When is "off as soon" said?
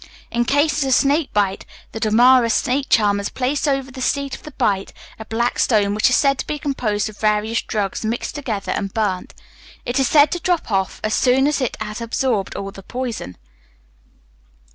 10.71-11.45